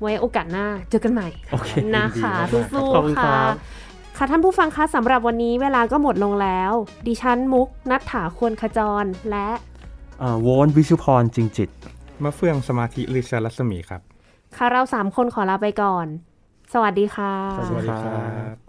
[0.01, 3.55] ไว้โอกาสหน้าเจอกันใหม่โอเคนะคะยินดีมากๆสู้ขอบคุณๆครัค่ะบ
[4.17, 6.73] ค่ะท่านผู้ฟังคะสำหรับวันนี้เวลาก็หมดลงแล้ว
[7.07, 9.49] ดิฉันมุกนัทถาควรขจรและ
[10.23, 11.71] อ่าโวนวิชุพรจริงจิต
[12.23, 14.03] มะเฟืองสมาธิลิชารัศมีครับ
[14.57, 16.07] ค่ะเราสามคนขอลาไปก่อน
[16.73, 18.66] สวัสดีค่ะ สวัสสวัสดีดีคครัรับบ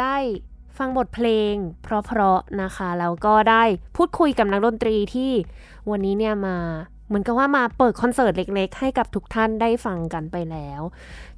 [0.00, 0.16] ได้
[0.78, 3.62] ฟังบทเพลง เพราะๆนะคะแล้วก็ได้
[3.96, 5.32] พูดคุยกับนักดนตรีที่
[5.90, 6.56] วันนี้เนี่ยมา
[7.06, 10.80] เหมือนกับว่ามาเปิดคอนเสิร์ตเล็ก ๆ ให้กับทุกท่านได้ฟังกันไปแล้ว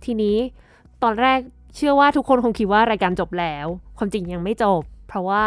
[0.04, 0.36] ทีนี้
[1.02, 1.40] ตอนแรก
[1.76, 3.66] เชื่อว่าทุกคนคงคิดว่ารายการจบแล้ว
[3.98, 5.44] ความจริงยังไม่จบ เพราะว่า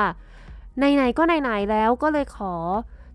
[0.78, 2.54] ไหนๆก็ไหนๆแล้วก็เลยขอ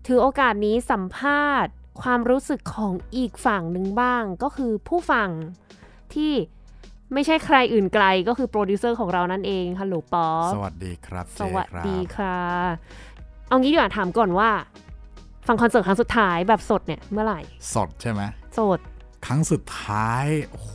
[0.07, 1.71] ถือโอกาสนี้สัมภาษณ์
[2.01, 5.29] ความรู้สึกของอีกฝั่งหนึ่งบ้าง ก็คือผู้ฟัง
[6.13, 6.31] ที่
[7.13, 12.37] ไม่ใช่ใครอื่นไกลก็คือโปรดิวเซอร์ของเรานั่นเองฮัลโหลป๊อปสวัสดีครับ สวัสดีเจครับค่ะ
[13.47, 14.49] เอางี้ดีกว่าถามก่อนว่า
[15.47, 17.41] ฟังคอนเสิร์ตครั้งสุดท้ายแบบสดเนี่ยเมื่อไหร่
[17.75, 18.21] สดใช่ไหม
[18.57, 18.79] สด
[19.25, 20.73] ครั้งสุดท้าย โอ้โห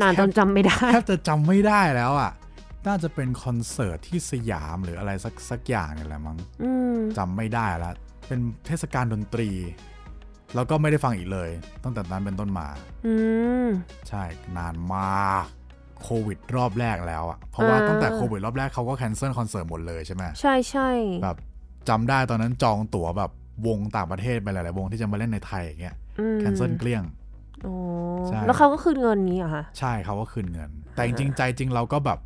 [0.00, 2.32] นานจนจำไม่ได้แทบจะจำไม่ได้แล้วอะ
[2.86, 7.94] น่าจะเป็นคอนเสิร์ตที่สยามหรืออะไรสักสักอย่างเนี่ยแหละมั้งอืมจำไม่ได้แล้ว
[8.26, 9.50] เป็นเทศกาลดนตรี
[10.54, 11.50] แล้วก็ไม่ได้ฟังอีกเลย
[11.84, 12.66] ตั้งแต่นั้นเป็นต้นมา
[13.06, 13.14] อื
[13.66, 13.68] ม
[14.08, 14.24] ใช่
[14.56, 15.46] นานมาก
[16.02, 20.88] โควิดรอบแรกแล้วอะเพราะว่าอ่าตั้งแต่โควิดรอบแรกเขาก็ cancel คอนเสิร์ตหมดเลยใช่ไหมใช่ใช่
[21.22, 21.36] แบบ
[21.88, 23.30] จำได้ตอนนั้นจองตั๋วแบบ
[23.66, 27.02] วงต่างประเทศไปหลาย ๆ วงที่จะมาเล่นในไทยอย่างเงี้ยอืม cancel เกลี้ยง
[27.62, 27.72] โอ้
[28.28, 32.18] ใช่แล้วเขาก็คืนเงินนี้เหรอคะใช่เขาก็คืนเงิน แต่จริงๆใจจริงเราก็แบบ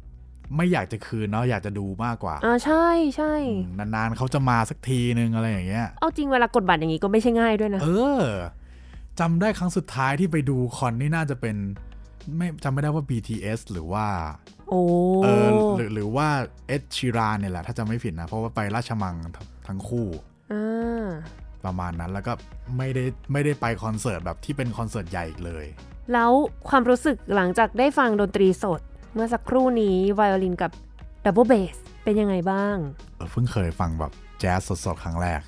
[0.57, 2.87] ไม่อยากจะคืนเนาะอยากจะดูมากกว่าอ่าใช่
[3.17, 3.33] ใช่
[3.67, 7.89] อืมนานๆเขาจะมาสักทีนึงอะไรอย่างเงี้ยเอาจริงเวลากดบัตรอย่างนี้ก็ไม่ใช่ง่ายด้วยนะเอ
[8.19, 8.23] อ
[9.21, 11.57] จำได้ครั้งสุดท้ายที่ไปดูคอนนี่น่าจะเป็น
[12.37, 14.07] ไม่จำไม่ได้ว่า BTS หรือว่า
[14.69, 14.83] โอ้
[15.25, 16.29] เออหรือหรือว่า
[16.69, 20.07] เอชชิรานเนี่ยแหละถ้าจำไม่ผิดนะ เพราะว่าไปราชมังทั้งทั้งคู่
[20.53, 21.07] อ่า
[21.65, 22.33] ประมาณนั้นแล้วก็
[22.77, 25.67] ไม่ได้ไม่ได้ไปคอนเสิร์ตแบบที่เป็นคอนเสิร์ตใหญ่อีกเลย
[26.13, 26.33] แล้ว
[26.69, 28.81] ความรู้สึกหลังจากได้ฟังดนตรีสด
[29.15, 30.73] เมื่อสักครู่นี้ไวโอลินกับ
[31.25, 32.77] ดับเบิลเบสเป็นยังไงบ้าง
[33.17, 35.41] เออเพิ่งเคยฟังแบบแจ๊สสดๆ ครั้งแรก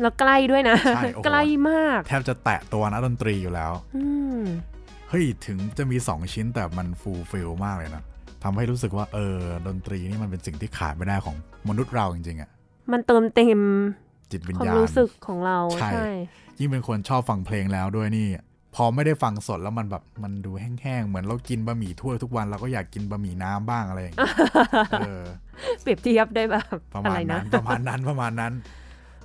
[0.00, 4.04] แล้วใกล้ด้วยนะ ใช่โอ้โห ใกล้มาก แทบจะแตะตัวนักดนตรีอยู่แล้ว อื
[4.38, 4.40] ม
[5.10, 8.02] เฮ้ย ถึงจะมี 2 ชิ้นแต่มัน fulfill มากเลยนะ
[8.42, 11.36] ทำให้รู้สึกว่าเออดนตรีนี่มันเป็นสิ่งที่ขาดไม่ได้ของ
[11.68, 12.50] มนุษย์เราจริงๆอะ
[12.92, 13.60] มันเติมเต็ม
[14.32, 16.02] จิตวิญความญาณ รู้สึกของเราใช่
[16.58, 18.28] ยิ่งเป็นคนชอบฟังเพลงแล้วด้วยนี่
[18.74, 24.34] พอไม่ได้ฟังสดแล้วมันแบบมันดูแห้งๆ เหมือนเรากินบะหมี่ถ้วยทุกวันเราก็อยากกินบะหมี่น้ำบ้างอะไรอย่างเงี้ย
[24.92, 25.22] เออ
[25.82, 28.52] เปรียบเทียบได้แบบประอะมาไรณนะนั้นประมาณนั้นประมาณนั้น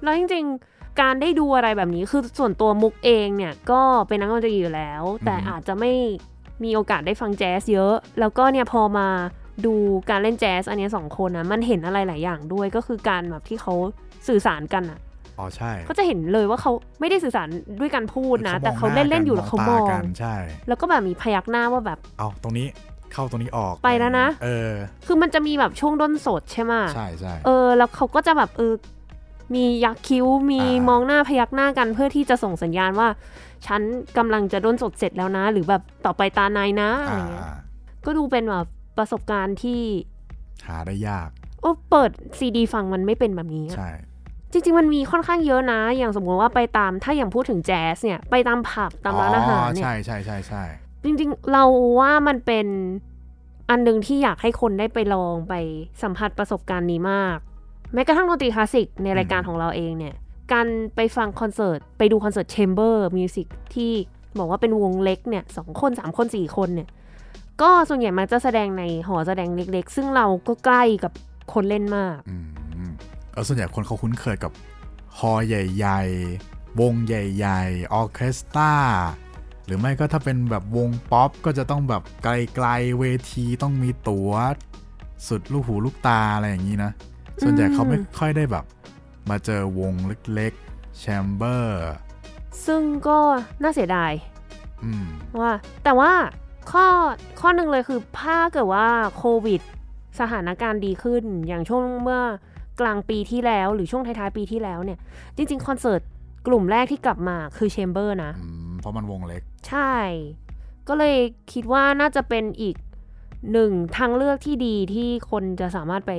[0.04, 5.91] แล้วจริงๆ การได้ดูอะไรแบบนี้คือส่วนตัวมุกเองเนี่ย ก็เป็นนักดนตรีอยู่แล้ว แต่อือฮึอาจจะไม่
[6.64, 9.08] มีโอกาสได้ฟังแจ๊สเยอะ แล้วก็เนี่ยพอมา
[9.66, 9.74] ดู
[10.10, 13.74] การเล่นแจ๊สอันเนี้ยสองคนนะมันเห็นอะไรหลายอย่างด้วยก็คือการแบบที่เขา
[14.28, 15.00] สื่อสารกันอะ
[15.40, 17.48] อ๋อใช่ก็จะเห็นเลยว่าเขาไม่ได้สื่อสาร
[17.80, 20.36] ด้วยการพูดนะ แต่เขามงหเล่นเล่นๆอยู่แล้วเขามองตกันใช่
[20.68, 22.68] แล้วก็แบบมีพยักหน้าว่าแบบเอาตรงนี้
[23.14, 24.72] เข้าตรงนี้ออกไปแล้วนะ เออ
[25.06, 28.74] คือมันจะมีแบบช่วงด้นสดใช่ไหมใช่ใช่เออ แล้วเขาก็จะแบบเออ
[29.56, 33.08] มียักคิ้ว มีอ่ามมองหน้าพยักหน้ากันเพื่อที่จะส่งสัญญาณว่า
[33.68, 33.82] ฉัน
[34.18, 37.48] กำลังจะด้นสดเสร็จแล้วนะ หรือแบบต่อไปตานายนะอะไรอ่าเงี้ย
[38.06, 38.68] ก็ดูเป็นแบบ
[38.98, 39.82] ประสบการณ์ที่
[40.68, 41.30] หาได้ยาก
[41.62, 43.90] โอ้เปิดซีดีฟังมันไม่เป็นแบบนี้อะใช่
[44.52, 50.64] จริง ๆ มันมีค่อนข้างเยอะนะ อย่างสมมติว่าไปตามถ้าอย่างพูดถึงแจ๊สเนี่ยไปตามผับตามร้านอาหารเนี่ยใช่ใช่ใช่ใช่
[51.04, 51.64] จริง ๆ เรา
[52.00, 52.68] ว่ามันเป็น
[53.70, 55.54] อันหนึ่งที่อยากให้คนได้ไปลองไป
[56.04, 57.38] สัมผัสประสบการณ์นี้มาก
[57.93, 60.16] แม้กระทั่งดนตรีคลาสสิกในรายการของเราเองเนี่ย
[60.54, 63.91] การไปฟังคอนเสิร์ต ไปดูคอนเสิร์ต chamber music ที่
[64.38, 66.89] บอกว่าเป็นวงเล็กเนี่ยสองคนสามคนสี่คนเนี่ย
[67.62, 71.14] ก็ส่วนใหญ่มันจะแสดงในหอแสดงเล็ก ๆ ซึ่งเราก็ใกล้กับ
[71.54, 72.45] คนเล่นมากอืม
[73.40, 74.52] เออส่วนใหญ่คนเขาคุ้นเคยกับ
[75.18, 76.02] hall ใหญ่
[76.42, 78.74] ๆ วงใหญ่ ๆ ออร์เคสตรา
[79.66, 84.32] หรือไม่ก็ถ้าเป็นแบบวงป๊อปก็จะต้องแบบไกลๆเวทีต้องมีตั๋ว
[85.28, 86.92] สุดลูกหูลูกตาอะไรอย่างนี้นะ
[87.42, 88.66] ส่วนใหญ่เขาไม่ค่อยได้แบบ
[89.30, 89.94] มาเจอวง
[90.34, 91.84] เล็กๆ chamber
[92.66, 93.20] ซึ่งก็
[93.62, 94.12] น่าเสียดาย
[94.84, 95.06] อืม
[95.40, 95.52] ว่า
[95.84, 96.12] แต่ว่า
[96.72, 96.88] ข้อ
[97.40, 98.88] ข้อหนึ่งเลยคือถ้าเกิดว่า
[99.18, 99.62] โควิด
[100.20, 102.22] สถานการณ์ดีขึ้นอย่างช่วงเมื่อ
[102.80, 104.99] กลางปีที่แล้วหรือช่วงท้ายๆปีที่แล้วเนี่ย
[105.36, 106.01] จริง ๆ คอนเสิร์ต
[106.47, 109.93] กลุ่มแรกที่กลับมาคือแชมเบอร์นะอืมเพราะมันวงเล็ก ใช่
[110.88, 111.15] ก็เลย
[111.53, 112.75] คิดว่าน่าจะเป็นอีก
[113.51, 116.13] หนึ่งทางเลือกที่ดีที่คนจะสามารถไป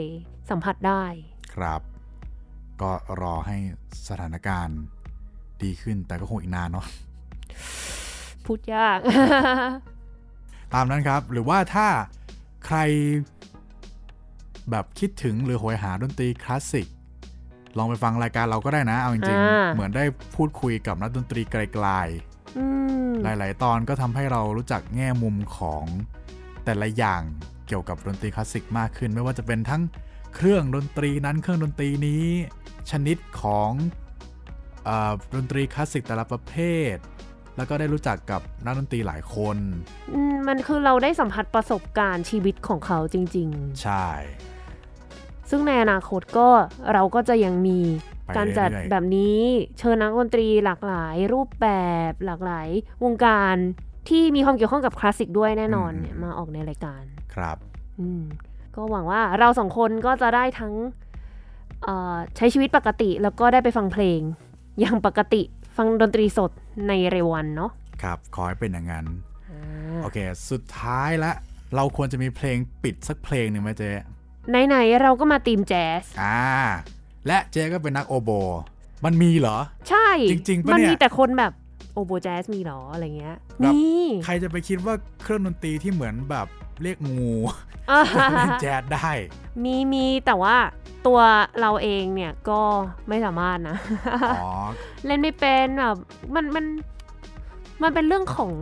[0.51, 1.05] สัมผัสได้
[1.55, 1.81] ครับ
[2.83, 2.91] ก็
[3.23, 3.57] รอให้
[4.09, 4.79] สถานการณ์
[5.63, 6.87] ดีขึ้นแต่ก็คงอีกนานเนาะ
[8.45, 8.99] พูดยาก
[10.75, 11.87] ตามนั้นครับ หรือว่าถ้า
[12.67, 12.79] ใคร
[14.71, 16.89] แบบคิดถึงหรือโหยหาดนตรีคลาสสิก
[17.79, 20.05] ลองไปฟังรายการเราก็ได้นะ เอาจริงอ่าๆเหมือนได้
[20.37, 21.89] พูดคุยกับนักดนตรีไกล
[22.59, 22.65] อื
[23.11, 25.85] มๆหลายๆ ตอนก็ทำให้เรารู้จักแง่มุมของ
[26.65, 27.23] แต่ละอย่าง
[27.67, 29.83] เกี่ยวกับดนตรีคลาสสิกมากขึ้น ไม่ว่าจะเป็นทั้ง
[30.35, 32.25] เครื่องดนตรีนั้นเครื่องดนตรีนี้
[32.91, 33.71] ชนิดของ
[34.85, 36.55] เออดนตรีคลาสสิกแต่ละประเภ
[36.95, 37.21] ทห
[37.57, 39.57] แล้วก็ได้รู้จักกับนักดนตรีหลายคน
[40.13, 43.49] อืมมันคือเราได้สัมผัสประสบการณ์ชีวิตของเขาจริง
[43.83, 44.60] ใช่ๆ
[45.51, 46.49] ซึ่งในอนาคตก็
[46.93, 47.81] เราก็จะยังมี
[48.27, 49.39] ไปการจัดเรื่อยๆแบบนี้
[49.79, 51.69] เชิญนักดนตรีหลากหลายรูปแบ
[52.11, 52.69] บหลากหลาย
[53.05, 53.57] วงการ
[54.09, 57.03] ที่มีความเกี่ยวข้องกับคลาสสิกด้วยแน่นอนเนี่ยมาออกในรายการ
[57.35, 57.57] ครับ
[58.01, 58.23] อืม
[58.77, 60.75] ก็หวังว่าเราสองคนก็จะได้ทั้ง
[61.83, 64.21] เอ่อใช้ชีวิตปกติแล้วก็ได้ไปฟังเพลง
[64.81, 65.43] อย่างปกติ
[65.77, 66.51] ฟังดนตรีสด
[66.89, 67.71] ในเร็ววันเนาะ
[68.03, 69.07] ครับ ขอให้เป็นอย่างนั้น
[69.51, 70.19] อ่าโอเค
[70.51, 71.33] สุดท้ายละ
[71.75, 73.91] เราควรจะมีเพลงปิดสักเพลงหนึ่งไหมเจ๊
[74.49, 76.41] ไหนๆเราก็มาตีมแจ๊สอ่า
[77.27, 78.31] และเจ๊ก็เป็นนักโอโบ
[79.05, 81.53] มันมีเหรอ ใช่ จริงๆปะมันเนี่ยมีแต่คนแบบ
[81.95, 86.47] โอโบแจ๊สมีเหรออะไรเงี้ยแบบนี่ใครจะไปคิดว่าเครื่องดนตรีที่เหมือนแบบ
[86.83, 87.33] เรียกงู
[87.91, 88.01] อ่า
[88.37, 89.11] เล่นแจ๊สได้
[89.65, 90.57] มีมีแต่ว่า
[91.07, 91.21] ตัว
[91.61, 92.61] เราเองเนี่ยก็
[93.09, 93.77] ไม่สามารถนะ
[94.41, 94.51] อ๋อ
[95.07, 95.97] เล่นไม่เป็นแบบ
[96.35, 96.65] มันมัน
[97.83, 98.53] มันเป็นเรื่องของ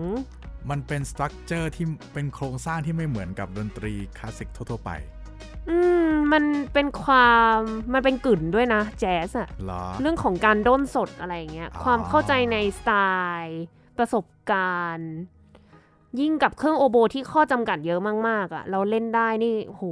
[0.70, 4.91] มันเป็นสตรัคเจอร์ที่เป็นโครงสร้างที่ไม่เหมือนกับดนตรีคลาสสิกทั่วๆไป
[5.71, 6.45] อืมมัน
[6.75, 7.59] เป็นความ
[7.95, 12.93] มันเป็นกึ๋นด้วยนะ แจ๊สอะเหรอ เรื่องของการด้นสดอะไรอย่างเงี้ย อ๋อ ความเข้าใจในสไต
[13.41, 13.64] ล์
[13.99, 15.12] ประสบการณ์
[16.21, 19.85] ยิ่งกับเครื่องโอโบที่ข้อจำกัดเยอะมากๆอะเราเล่นได้นี่โห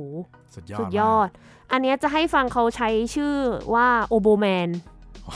[0.55, 1.29] สุดยอดสุดยอดมาก
[1.73, 3.35] อันเนี้ยจะให้ฟังเขาใช้ชื่อ
[3.75, 4.69] ว่า Oboman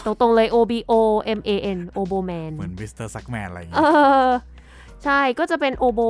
[0.05, 0.93] ตรงๆเลย O B O
[1.39, 3.89] M A N Oboman เหมือน Mister Saxman อะไรอย่างเอเงี้ย
[4.27, 4.29] อ
[5.05, 6.01] ใช่ก็จะเป็นโอโบ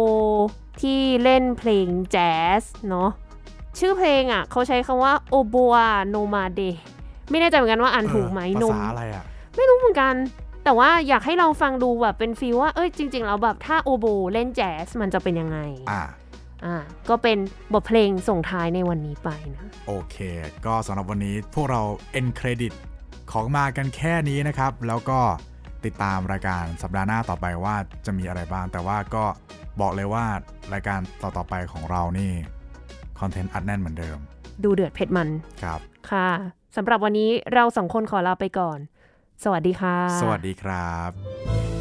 [0.81, 3.11] ที่เล่นเพลงแจ๊สเนาะ
[3.81, 6.61] ชื่อเพลงอะเขาใช้คำว่าโอโบอาโนมาเด
[7.31, 9.25] ไม่แน่ใจเหมือนกันว่าอ่านถูกไหมเออนภามษาอะไรอะ
[9.57, 10.15] ไม่รู้เหมือนกัน
[10.65, 15.59] แต่ว่าอยากให้ลองฟังดูแบบเป็น feel ว่าเอ้ยจริงๆแล้วแบบถ้าโอโบเล่นแจ๊สมันจะเป็นยังไง
[15.91, 16.03] อ่า
[16.65, 16.77] อ่า
[17.09, 17.39] ก็เป็น
[17.73, 20.17] บทเพลงส่งท้ายในวันนี้ไปนะ โอเค
[20.67, 22.73] ก็สำหรับวันนี้พวกเรา end credit
[23.33, 25.21] ของมากันแค่นี้นะครับ แล้วก็
[25.85, 27.77] ติดตามรายการสัปดาห์หน้าต่อไปว่า
[28.07, 29.25] จะมีอะไรบ้าง แต่ว่าก็
[29.81, 30.25] บอกเลยว่า
[30.73, 32.33] รายการต่อๆไปของเรานี่
[33.21, 34.19] คอนเทนต์อัดแน่นเหมือนเดิม
[34.65, 35.29] ดูเดือดเผ็ดมัน
[35.63, 36.31] ครับ ค่ะ
[36.77, 38.79] สำหรับวันนี้เราสองคนขอลาไปก่อน
[39.45, 41.80] สวัสดีค่ะ สวัสดีครับ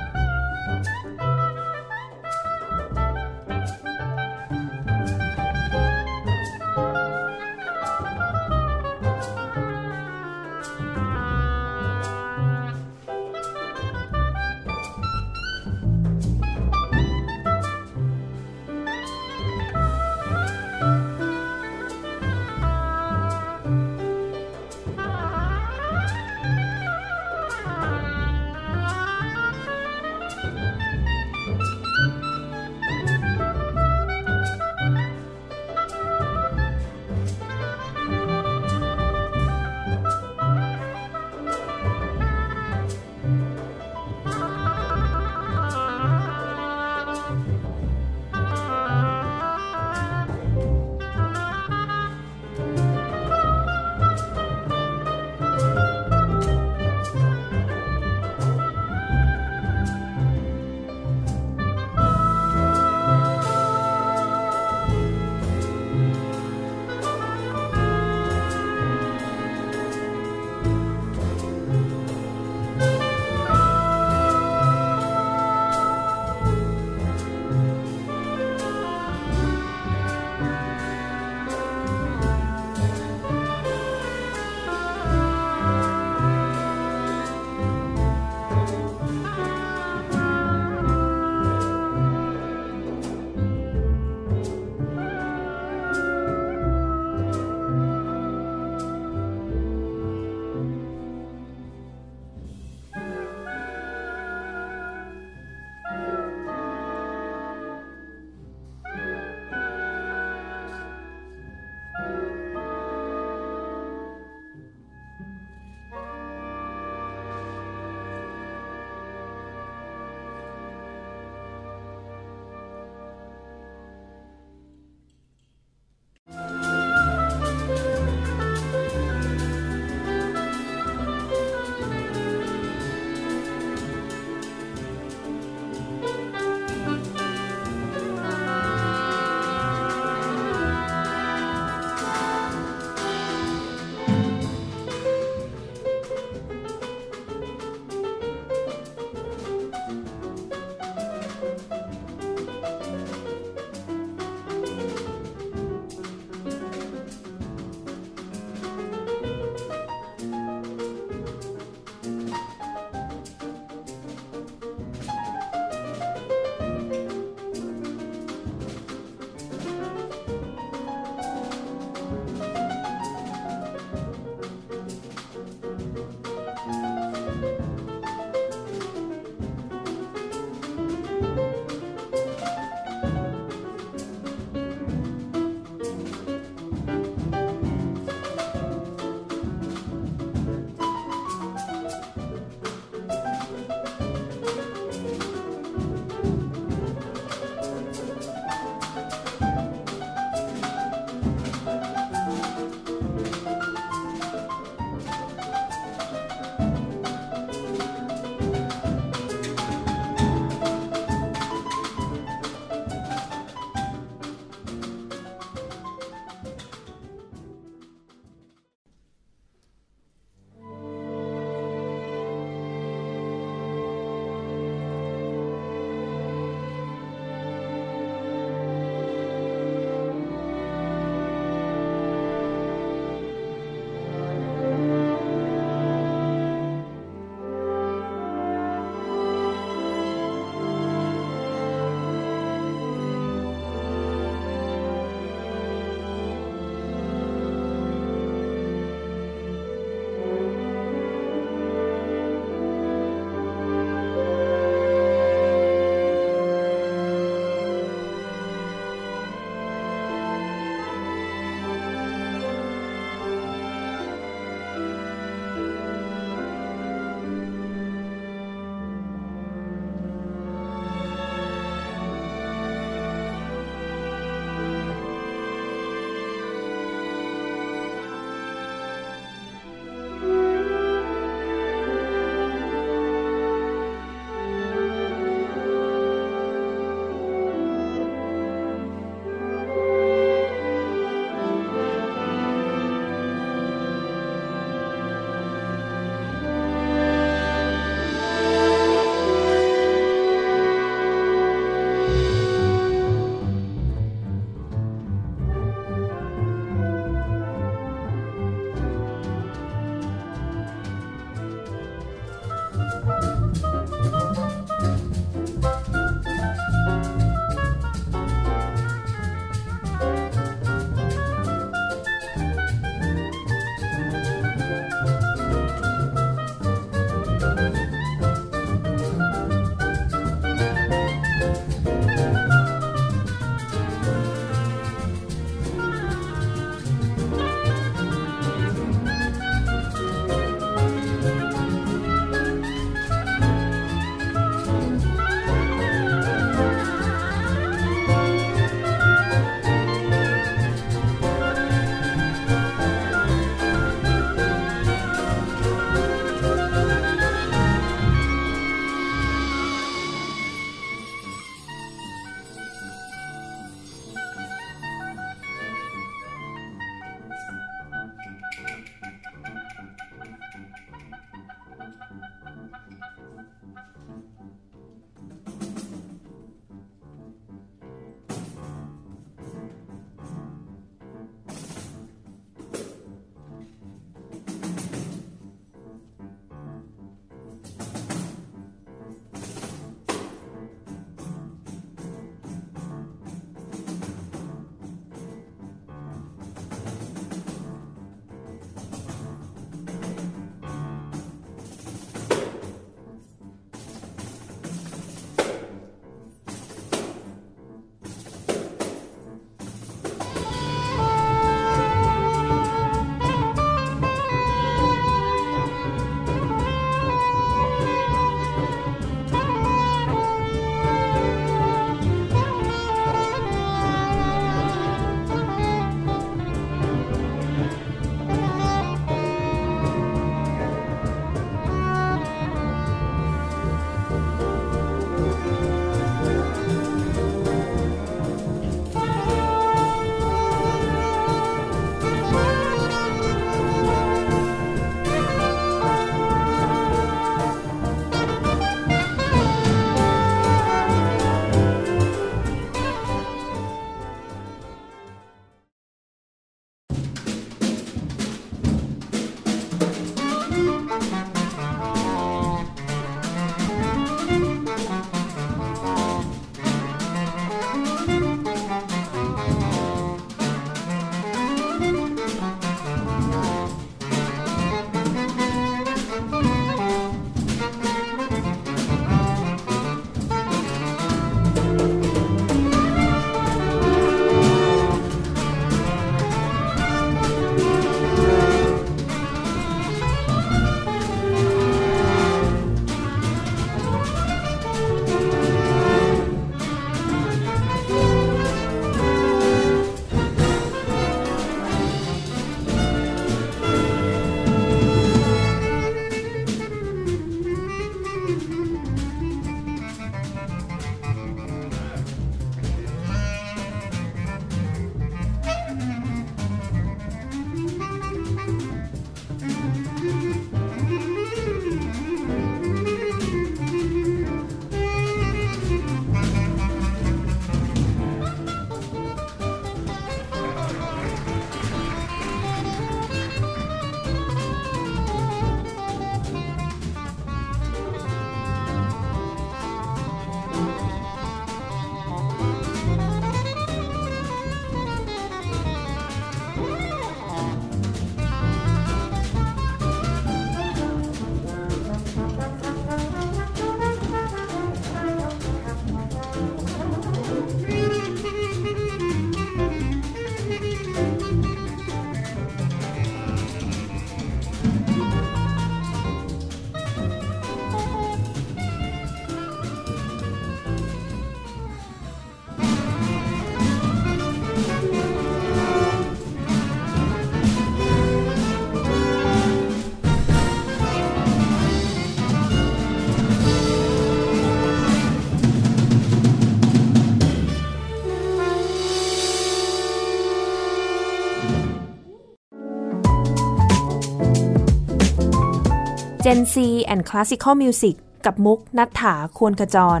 [596.28, 596.56] Gen C
[596.92, 597.96] and Classical Music
[598.26, 600.00] กับมุกนัฐถาควรขจร